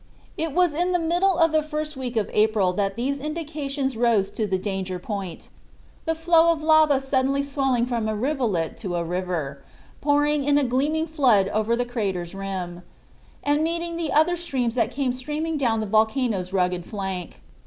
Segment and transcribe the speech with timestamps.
[0.35, 4.31] It was in the middle of the first week of April that these indications rose
[4.31, 5.49] to the danger point,
[6.05, 9.61] the flow of lava suddenly swelling from a rivulet to a river,
[10.01, 12.81] pouring in a gleaming flood over the crater's rim,
[13.43, 17.39] and meeting the other streams that came streaming down the volcano's rugged flank.